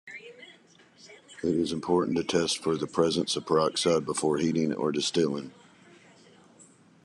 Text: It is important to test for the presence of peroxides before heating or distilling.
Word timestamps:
It 1.43 1.55
is 1.55 1.71
important 1.71 2.17
to 2.17 2.23
test 2.23 2.63
for 2.63 2.75
the 2.75 2.87
presence 2.87 3.35
of 3.35 3.45
peroxides 3.45 4.03
before 4.03 4.37
heating 4.39 4.73
or 4.73 4.91
distilling. 4.91 5.51